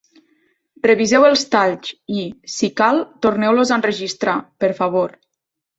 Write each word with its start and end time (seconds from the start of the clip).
Reviseu 0.87 1.25
els 1.27 1.43
talls 1.57 1.93
i, 2.17 2.25
si 2.57 2.73
cal, 2.83 3.05
torneu-los 3.27 3.75
a 3.75 3.79
enregistrar, 3.83 4.39
per 4.65 4.77
favor. 4.83 5.17